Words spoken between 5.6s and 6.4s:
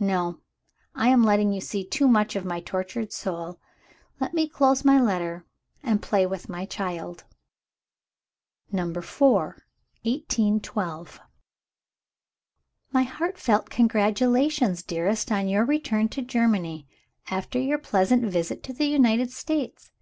and play